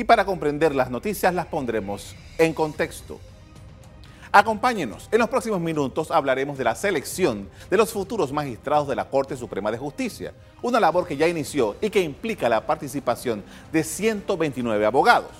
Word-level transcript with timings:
Y 0.00 0.04
para 0.04 0.24
comprender 0.24 0.74
las 0.74 0.90
noticias 0.90 1.34
las 1.34 1.44
pondremos 1.44 2.16
en 2.38 2.54
contexto. 2.54 3.20
Acompáñenos. 4.32 5.10
En 5.12 5.18
los 5.18 5.28
próximos 5.28 5.60
minutos 5.60 6.10
hablaremos 6.10 6.56
de 6.56 6.64
la 6.64 6.74
selección 6.74 7.50
de 7.68 7.76
los 7.76 7.92
futuros 7.92 8.32
magistrados 8.32 8.88
de 8.88 8.96
la 8.96 9.10
Corte 9.10 9.36
Suprema 9.36 9.70
de 9.70 9.76
Justicia, 9.76 10.32
una 10.62 10.80
labor 10.80 11.06
que 11.06 11.18
ya 11.18 11.28
inició 11.28 11.76
y 11.82 11.90
que 11.90 12.00
implica 12.00 12.48
la 12.48 12.66
participación 12.66 13.44
de 13.70 13.84
129 13.84 14.86
abogados. 14.86 15.32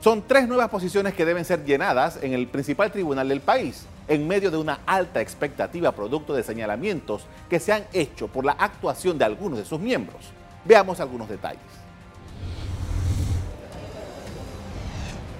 Son 0.00 0.22
tres 0.26 0.48
nuevas 0.48 0.70
posiciones 0.70 1.12
que 1.12 1.26
deben 1.26 1.44
ser 1.44 1.62
llenadas 1.62 2.18
en 2.22 2.32
el 2.32 2.46
principal 2.46 2.90
tribunal 2.90 3.28
del 3.28 3.42
país, 3.42 3.84
en 4.08 4.26
medio 4.26 4.50
de 4.50 4.56
una 4.56 4.80
alta 4.86 5.20
expectativa 5.20 5.92
producto 5.92 6.32
de 6.32 6.42
señalamientos 6.42 7.26
que 7.50 7.60
se 7.60 7.74
han 7.74 7.84
hecho 7.92 8.28
por 8.28 8.46
la 8.46 8.52
actuación 8.52 9.18
de 9.18 9.26
algunos 9.26 9.58
de 9.58 9.66
sus 9.66 9.78
miembros. 9.78 10.24
Veamos 10.64 11.00
algunos 11.00 11.28
detalles. 11.28 11.85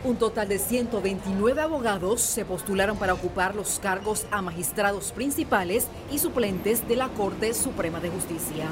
Un 0.07 0.19
total 0.19 0.47
de 0.47 0.61
129 0.61 1.61
abogados 1.61 2.21
se 2.21 2.45
postularon 2.45 2.97
para 2.97 3.13
ocupar 3.13 3.57
los 3.57 3.81
cargos 3.81 4.25
a 4.31 4.41
magistrados 4.41 5.11
principales 5.11 5.89
y 6.13 6.21
suplentes 6.21 6.87
de 6.87 6.95
la 6.95 7.09
Corte 7.09 7.53
Suprema 7.55 7.99
de 7.99 8.11
Justicia. 8.11 8.67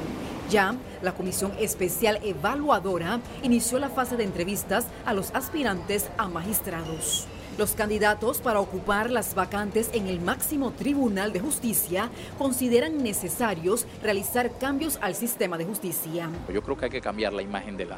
Ya, 0.49 0.77
la 1.01 1.13
Comisión 1.13 1.51
Especial 1.59 2.21
Evaluadora 2.23 3.19
inició 3.43 3.79
la 3.79 3.89
fase 3.89 4.15
de 4.15 4.23
entrevistas 4.23 4.85
a 5.05 5.13
los 5.13 5.35
aspirantes 5.35 6.09
a 6.17 6.29
magistrados. 6.29 7.27
Los 7.57 7.71
candidatos 7.71 8.39
para 8.39 8.61
ocupar 8.61 9.09
las 9.09 9.35
vacantes 9.35 9.89
en 9.93 10.07
el 10.07 10.21
máximo 10.21 10.71
tribunal 10.71 11.33
de 11.33 11.41
justicia 11.41 12.09
consideran 12.37 13.03
necesarios 13.03 13.87
realizar 14.01 14.57
cambios 14.57 14.99
al 15.01 15.15
sistema 15.15 15.57
de 15.57 15.65
justicia. 15.65 16.29
Yo 16.53 16.61
creo 16.61 16.77
que 16.77 16.85
hay 16.85 16.91
que 16.91 17.01
cambiar 17.01 17.33
la 17.33 17.41
imagen 17.41 17.75
de 17.75 17.85
la 17.85 17.97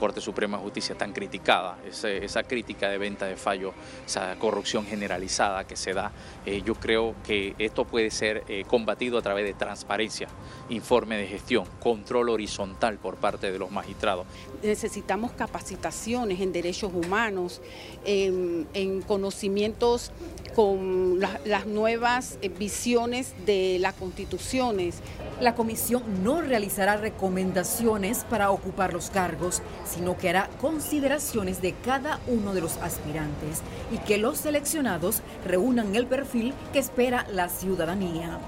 Corte 0.00 0.22
Suprema 0.22 0.56
de 0.56 0.62
Justicia 0.62 0.94
tan 0.94 1.12
criticada, 1.12 1.76
esa, 1.84 2.42
crítica 2.42 2.88
de 2.88 2.96
venta 2.96 3.26
de 3.26 3.36
fallo, 3.36 3.74
esa 4.06 4.34
corrupción 4.38 4.86
generalizada 4.86 5.64
que 5.64 5.76
se 5.76 5.92
da, 5.92 6.10
eh, 6.46 6.62
yo 6.64 6.74
creo 6.74 7.14
que 7.26 7.54
esto 7.58 7.84
puede 7.84 8.10
ser 8.10 8.42
eh, 8.48 8.64
combatido 8.66 9.18
a 9.18 9.22
través 9.22 9.44
de 9.44 9.52
transparencia, 9.52 10.28
informe 10.70 11.18
de 11.18 11.26
gestión, 11.26 11.66
control 11.80 12.30
horizontal 12.30 12.96
por 12.96 13.16
parte 13.16 13.52
de 13.52 13.58
los 13.58 13.70
magistrados. 13.70 14.26
Necesitamos 14.62 15.32
capacitaciones 15.32 16.40
en 16.40 16.52
derechos 16.52 16.92
humanos, 16.94 17.60
en, 18.04 19.02
conocimientos 19.06 20.12
con 20.54 21.20
las 21.20 21.66
nuevas 21.66 22.38
eh, 22.40 22.48
visiones 22.48 23.34
de 23.44 23.76
las 23.80 23.94
constituciones. 23.94 24.96
La 25.40 25.54
comisión 25.54 26.02
no 26.24 26.40
realizará 26.40 26.96
recomendaciones 26.96 28.24
para 28.24 28.50
ocupar 28.50 28.92
los 28.92 29.10
cargos, 29.10 29.62
sino 29.90 30.16
que 30.16 30.30
hará 30.30 30.48
consideraciones 30.60 31.60
de 31.60 31.72
cada 31.72 32.20
uno 32.26 32.54
de 32.54 32.60
los 32.60 32.76
aspirantes 32.78 33.62
y 33.90 33.98
que 33.98 34.18
los 34.18 34.38
seleccionados 34.38 35.22
reúnan 35.44 35.96
el 35.96 36.06
perfil 36.06 36.54
que 36.72 36.78
espera 36.78 37.26
la 37.32 37.48
ciudadanía. 37.48 38.38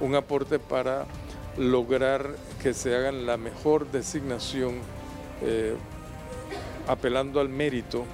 Un 0.00 0.14
aporte 0.14 0.58
para 0.58 1.06
lograr 1.56 2.36
que 2.62 2.74
se 2.74 2.96
hagan 2.96 3.26
la 3.26 3.36
mejor 3.36 3.90
designación, 3.90 4.74
eh, 5.42 5.76
apelando 6.86 7.40
al 7.40 7.48
mérito, 7.48 8.04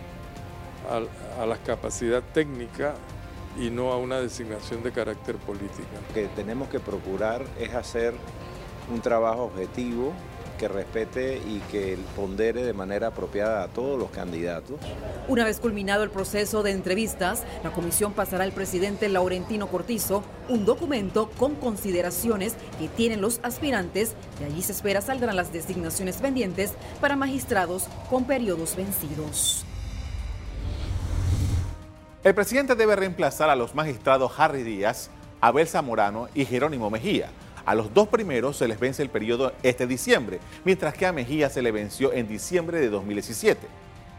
a 1.38 1.46
la 1.46 1.56
capacidad 1.58 2.22
técnica 2.34 2.94
y 3.58 3.70
no 3.70 3.92
a 3.92 3.98
una 3.98 4.20
designación 4.20 4.82
de 4.82 4.92
carácter 4.92 5.36
político. 5.36 5.86
Lo 6.08 6.14
que 6.14 6.26
tenemos 6.28 6.68
que 6.68 6.80
procurar 6.80 7.44
es 7.58 7.72
hacer 7.74 8.14
un 8.92 9.00
trabajo 9.00 9.44
objetivo, 9.44 10.12
que 10.64 10.68
respete 10.68 11.42
y 11.46 11.58
que 11.70 11.98
pondere 12.16 12.64
de 12.64 12.72
manera 12.72 13.08
apropiada 13.08 13.64
a 13.64 13.68
todos 13.68 13.98
los 13.98 14.08
candidatos. 14.10 14.80
Una 15.28 15.44
vez 15.44 15.60
culminado 15.60 16.04
el 16.04 16.10
proceso 16.10 16.62
de 16.62 16.70
entrevistas, 16.70 17.42
la 17.62 17.70
comisión 17.70 18.14
pasará 18.14 18.44
al 18.44 18.52
presidente 18.52 19.10
Laurentino 19.10 19.66
Cortizo 19.66 20.24
un 20.48 20.64
documento 20.64 21.28
con 21.36 21.54
consideraciones 21.56 22.56
que 22.78 22.88
tienen 22.88 23.20
los 23.20 23.40
aspirantes 23.42 24.14
y 24.40 24.44
allí 24.44 24.62
se 24.62 24.72
espera 24.72 25.02
saldrán 25.02 25.36
las 25.36 25.52
designaciones 25.52 26.16
pendientes 26.16 26.72
para 26.98 27.14
magistrados 27.14 27.84
con 28.08 28.24
periodos 28.24 28.74
vencidos. 28.74 29.66
El 32.22 32.34
presidente 32.34 32.74
debe 32.74 32.96
reemplazar 32.96 33.50
a 33.50 33.56
los 33.56 33.74
magistrados 33.74 34.32
Harry 34.38 34.62
Díaz, 34.62 35.10
Abel 35.42 35.68
Zamorano 35.68 36.28
y 36.34 36.46
Jerónimo 36.46 36.88
Mejía 36.88 37.28
a 37.66 37.74
los 37.74 37.92
dos 37.94 38.08
primeros 38.08 38.56
se 38.56 38.68
les 38.68 38.78
vence 38.78 39.02
el 39.02 39.10
periodo 39.10 39.52
este 39.62 39.86
diciembre, 39.86 40.40
mientras 40.64 40.94
que 40.94 41.06
a 41.06 41.12
Mejía 41.12 41.48
se 41.48 41.62
le 41.62 41.72
venció 41.72 42.12
en 42.12 42.28
diciembre 42.28 42.80
de 42.80 42.90
2017. 42.90 43.66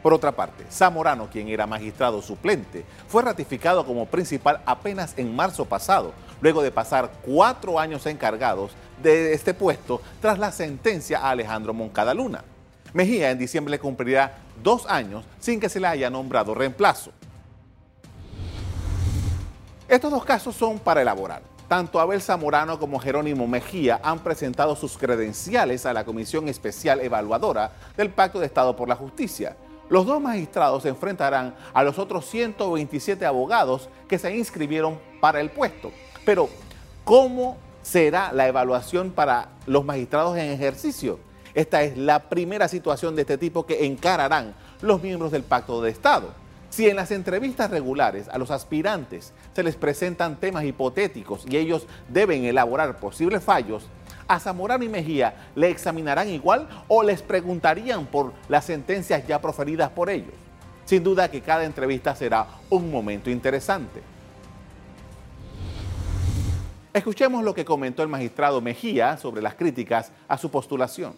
Por 0.01 0.13
otra 0.13 0.31
parte, 0.33 0.65
Zamorano, 0.71 1.29
quien 1.31 1.47
era 1.47 1.65
magistrado 1.65 2.21
suplente, 2.21 2.85
fue 3.07 3.23
ratificado 3.23 3.85
como 3.85 4.05
principal 4.05 4.61
apenas 4.65 5.13
en 5.17 5.35
marzo 5.35 5.65
pasado, 5.65 6.13
luego 6.41 6.61
de 6.61 6.71
pasar 6.71 7.11
cuatro 7.23 7.79
años 7.79 8.05
encargados 8.05 8.71
de 9.01 9.33
este 9.33 9.53
puesto 9.53 10.01
tras 10.21 10.37
la 10.37 10.51
sentencia 10.51 11.19
a 11.19 11.31
Alejandro 11.31 11.73
Moncada 11.73 12.13
Luna. 12.13 12.43
Mejía 12.93 13.31
en 13.31 13.39
diciembre 13.39 13.79
cumplirá 13.79 14.37
dos 14.63 14.85
años 14.85 15.25
sin 15.39 15.59
que 15.59 15.69
se 15.69 15.79
le 15.79 15.87
haya 15.87 16.09
nombrado 16.09 16.53
reemplazo. 16.53 17.11
Estos 19.87 20.11
dos 20.11 20.23
casos 20.23 20.55
son 20.55 20.79
para 20.79 21.01
elaborar. 21.01 21.54
Tanto 21.67 21.99
Abel 21.99 22.21
Zamorano 22.21 22.77
como 22.77 22.99
Jerónimo 22.99 23.47
Mejía 23.47 23.99
han 24.03 24.19
presentado 24.19 24.75
sus 24.75 24.99
credenciales 24.99 25.87
a 25.87 25.93
la 25.93 26.05
Comisión 26.05 26.47
Especial 26.47 27.01
Evaluadora 27.01 27.71
del 27.97 28.11
Pacto 28.11 28.39
de 28.39 28.45
Estado 28.45 28.75
por 28.75 28.87
la 28.87 28.95
Justicia. 28.95 29.57
Los 29.89 30.05
dos 30.05 30.21
magistrados 30.21 30.83
se 30.83 30.89
enfrentarán 30.89 31.55
a 31.73 31.83
los 31.83 31.97
otros 31.97 32.25
127 32.27 33.25
abogados 33.25 33.89
que 34.07 34.19
se 34.19 34.35
inscribieron 34.35 34.99
para 35.19 35.41
el 35.41 35.49
puesto. 35.49 35.91
Pero, 36.23 36.49
¿cómo 37.03 37.57
será 37.81 38.31
la 38.31 38.47
evaluación 38.47 39.09
para 39.09 39.49
los 39.65 39.83
magistrados 39.83 40.37
en 40.37 40.51
ejercicio? 40.51 41.19
Esta 41.55 41.81
es 41.81 41.97
la 41.97 42.29
primera 42.29 42.67
situación 42.67 43.15
de 43.15 43.21
este 43.21 43.39
tipo 43.39 43.65
que 43.65 43.85
encararán 43.85 44.53
los 44.81 45.01
miembros 45.01 45.31
del 45.31 45.43
Pacto 45.43 45.81
de 45.81 45.89
Estado. 45.89 46.44
Si 46.75 46.89
en 46.89 46.97
las 46.97 47.11
entrevistas 47.11 47.71
regulares 47.71 48.27
a 48.27 48.37
los 48.37 48.51
aspirantes 48.51 49.31
se 49.53 49.63
les 49.63 49.77
presentan 49.77 50.35
temas 50.35 50.65
hipotéticos 50.65 51.45
y 51.49 51.55
ellos 51.55 51.87
deben 52.09 52.43
elaborar 52.43 52.99
posibles 52.99 53.41
fallos, 53.41 53.87
a 54.27 54.41
Zamorano 54.41 54.83
y 54.83 54.89
Mejía 54.89 55.51
le 55.55 55.69
examinarán 55.69 56.27
igual 56.27 56.67
o 56.89 57.01
les 57.01 57.21
preguntarían 57.21 58.05
por 58.05 58.33
las 58.49 58.65
sentencias 58.65 59.25
ya 59.25 59.39
proferidas 59.39 59.89
por 59.91 60.09
ellos. 60.09 60.33
Sin 60.83 61.01
duda 61.01 61.31
que 61.31 61.39
cada 61.39 61.63
entrevista 61.63 62.13
será 62.13 62.45
un 62.69 62.91
momento 62.91 63.29
interesante. 63.29 64.01
Escuchemos 66.91 67.41
lo 67.45 67.53
que 67.53 67.63
comentó 67.63 68.03
el 68.03 68.09
magistrado 68.09 68.59
Mejía 68.59 69.15
sobre 69.15 69.41
las 69.41 69.55
críticas 69.55 70.11
a 70.27 70.37
su 70.37 70.51
postulación. 70.51 71.13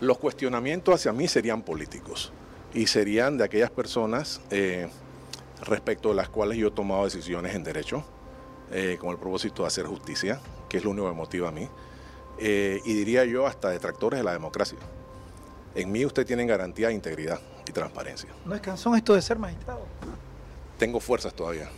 Los 0.00 0.18
cuestionamientos 0.18 0.96
hacia 0.96 1.12
mí 1.12 1.28
serían 1.28 1.62
políticos 1.62 2.32
y 2.78 2.86
serían 2.86 3.36
de 3.36 3.42
aquellas 3.42 3.72
personas 3.72 4.40
eh, 4.52 4.88
respecto 5.62 6.10
de 6.10 6.14
las 6.14 6.28
cuales 6.28 6.56
yo 6.58 6.68
he 6.68 6.70
tomado 6.70 7.06
decisiones 7.06 7.56
en 7.56 7.64
derecho 7.64 8.04
eh, 8.70 8.96
con 9.00 9.10
el 9.10 9.16
propósito 9.16 9.62
de 9.62 9.66
hacer 9.66 9.84
justicia, 9.84 10.40
que 10.68 10.76
es 10.76 10.84
lo 10.84 10.90
único 10.90 11.08
que 11.08 11.14
motiva 11.16 11.48
a 11.48 11.50
mí, 11.50 11.68
eh, 12.38 12.80
y 12.84 12.94
diría 12.94 13.24
yo 13.24 13.48
hasta 13.48 13.70
detractores 13.70 14.20
de 14.20 14.24
la 14.24 14.32
democracia. 14.32 14.78
En 15.74 15.90
mí 15.90 16.06
usted 16.06 16.24
tiene 16.24 16.46
garantía 16.46 16.86
de 16.86 16.94
integridad 16.94 17.40
y 17.68 17.72
transparencia. 17.72 18.28
¿No 18.44 18.54
es 18.54 18.60
cansón 18.60 18.94
esto 18.94 19.12
de 19.12 19.22
ser 19.22 19.40
magistrado? 19.40 19.80
Tengo 20.78 21.00
fuerzas 21.00 21.34
todavía, 21.34 21.68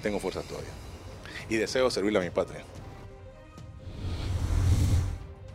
tengo 0.00 0.20
fuerzas 0.20 0.44
todavía, 0.44 0.70
y 1.48 1.56
deseo 1.56 1.90
servirle 1.90 2.20
a 2.20 2.22
mi 2.22 2.30
patria. 2.30 2.62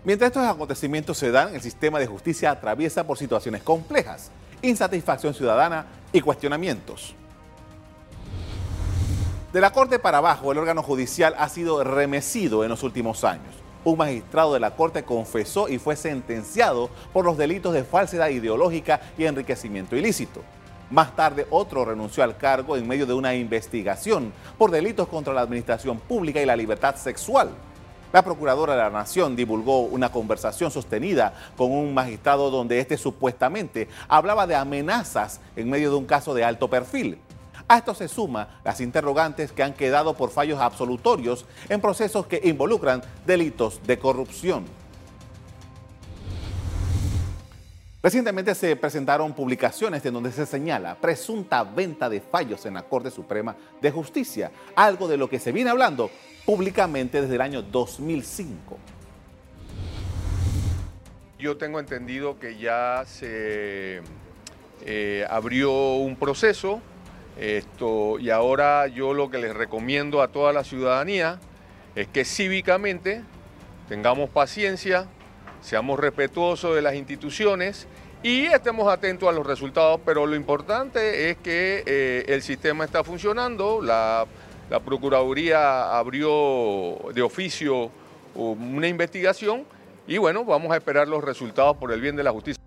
Mientras 0.08 0.30
estos 0.30 0.48
acontecimientos 0.48 1.18
se 1.18 1.32
dan, 1.32 1.54
el 1.54 1.60
sistema 1.60 2.00
de 2.00 2.08
justicia 2.08 2.50
atraviesa 2.50 3.06
por 3.06 3.18
situaciones 3.18 3.62
complejas, 3.62 4.32
insatisfacción 4.62 5.34
ciudadana 5.34 5.86
y 6.14 6.22
cuestionamientos. 6.22 7.14
De 9.52 9.60
la 9.60 9.74
Corte 9.74 10.00
para 10.00 10.20
abajo, 10.20 10.50
el 10.50 10.60
órgano 10.60 10.82
judicial 10.82 11.36
ha 11.38 11.50
sido 11.50 11.84
remecido 11.84 12.64
en 12.64 12.70
los 12.70 12.84
últimos 12.84 13.26
años. 13.26 13.54
Un 13.84 13.98
magistrado 13.98 14.54
de 14.54 14.62
la 14.62 14.78
Corte 14.78 15.04
confesó 15.04 15.68
y 15.68 15.78
fue 15.78 15.98
sentenciado 15.98 16.90
por 17.12 17.26
los 17.26 17.38
delitos 17.38 17.74
de 17.74 17.84
falsedad 17.84 18.30
ideológica 18.30 19.02
y 19.18 19.26
enriquecimiento 19.26 19.98
ilícito. 19.98 20.42
Más 20.90 21.18
tarde, 21.18 21.48
otro 21.50 21.84
renunció 21.84 22.24
al 22.24 22.38
cargo 22.38 22.78
en 22.78 22.88
medio 22.88 23.06
de 23.06 23.14
una 23.14 23.36
investigación 23.36 24.32
por 24.58 24.72
delitos 24.72 25.10
contra 25.10 25.34
la 25.34 25.42
administración 25.42 26.00
pública 26.00 26.42
y 26.42 26.46
la 26.46 26.56
libertad 26.56 26.96
sexual. 26.96 27.50
La 28.14 28.24
Procuradora 28.24 28.74
de 28.74 28.80
la 28.82 28.90
Nación 28.90 29.36
divulgó 29.36 29.82
una 29.82 30.12
conversación 30.12 30.72
sostenida 30.72 31.34
con 31.58 31.72
un 31.72 31.94
magistrado 31.94 32.50
donde 32.50 32.80
éste 32.80 32.98
supuestamente 32.98 33.90
hablaba 34.08 34.48
de 34.48 34.56
amenazas 34.56 35.42
en 35.58 35.70
medio 35.70 35.90
de 35.90 35.98
un 35.98 36.06
caso 36.06 36.34
de 36.34 36.46
alto 36.46 36.70
perfil. 36.70 37.20
A 37.68 37.80
esto 37.80 37.94
se 37.94 38.08
suma 38.08 38.62
las 38.64 38.80
interrogantes 38.80 39.52
que 39.52 39.62
han 39.62 39.74
quedado 39.74 40.14
por 40.14 40.30
fallos 40.30 40.62
absolutorios 40.62 41.46
en 41.68 41.82
procesos 41.82 42.26
que 42.28 42.40
involucran 42.46 43.02
delitos 43.26 43.82
de 43.86 44.00
corrupción. 44.00 44.66
Recientemente 48.02 48.56
se 48.56 48.74
presentaron 48.78 49.34
publicaciones 49.34 50.06
en 50.06 50.14
donde 50.14 50.32
se 50.32 50.46
señala 50.46 50.96
presunta 50.96 51.64
venta 51.66 52.08
de 52.08 52.22
fallos 52.22 52.66
en 52.66 52.76
la 52.76 52.84
Corte 52.84 53.12
Suprema 53.12 53.58
de 53.82 53.92
Justicia, 53.92 54.50
algo 54.78 55.10
de 55.10 55.18
lo 55.18 55.30
que 55.30 55.40
se 55.40 55.52
viene 55.52 55.72
hablando 55.72 56.10
públicamente 56.48 57.22
desde 57.22 57.36
el 57.36 57.42
año 57.42 57.62
2005. 57.62 58.80
Yo 61.38 61.58
tengo 61.58 61.78
entendido 61.78 62.40
que 62.40 62.58
ya 62.58 63.04
se 63.06 64.02
eh, 64.86 65.28
abrió 65.30 65.96
un 65.96 66.16
proceso 66.16 66.82
esto, 67.38 68.18
y 68.18 68.30
ahora 68.30 68.88
yo 68.88 69.14
lo 69.14 69.30
que 69.30 69.40
les 69.40 69.54
recomiendo 69.54 70.22
a 70.22 70.30
toda 70.30 70.54
la 70.54 70.64
ciudadanía 70.64 71.38
es 71.96 72.08
que 72.08 72.24
cívicamente 72.24 73.24
tengamos 73.90 74.30
paciencia, 74.30 75.06
seamos 75.62 76.00
respetuosos 76.00 76.74
de 76.76 76.82
las 76.82 76.96
instituciones 76.96 77.88
y 78.24 78.46
estemos 78.46 78.88
atentos 78.92 79.28
a 79.28 79.34
los 79.34 79.46
resultados, 79.46 80.00
pero 80.06 80.26
lo 80.26 80.36
importante 80.38 81.30
es 81.30 81.38
que 81.38 81.84
eh, 81.86 82.24
el 82.30 82.42
sistema 82.42 82.86
está 82.86 83.04
funcionando, 83.04 83.82
la 84.70 84.80
Procuraduría 84.80 85.98
abrió 85.98 86.98
de 87.14 87.22
oficio 87.22 87.90
una 88.36 88.88
investigación 88.88 89.66
y 90.06 90.18
bueno, 90.18 90.46
vamos 90.46 90.72
a 90.72 90.78
esperar 90.78 91.08
los 91.08 91.24
resultados 91.24 91.78
por 91.78 91.92
el 91.92 92.02
bien 92.02 92.16
de 92.16 92.24
la 92.24 92.32
justicia. 92.32 92.62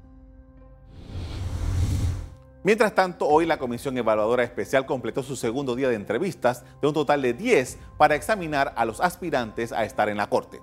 Mientras 2.62 2.94
tanto, 2.94 3.26
hoy 3.26 3.46
la 3.46 3.58
Comisión 3.58 3.96
Evaluadora 3.96 4.42
Especial 4.42 4.84
completó 4.84 5.22
su 5.22 5.34
segundo 5.34 5.74
día 5.74 5.88
de 5.88 5.94
entrevistas 5.94 6.64
de 6.82 6.88
un 6.88 6.94
total 6.94 7.22
de 7.22 7.32
10 7.32 7.78
para 7.96 8.14
examinar 8.14 8.74
a 8.76 8.84
los 8.84 9.00
aspirantes 9.00 9.72
a 9.72 9.84
estar 9.84 10.10
en 10.10 10.18
la 10.18 10.28
Corte. 10.28 10.60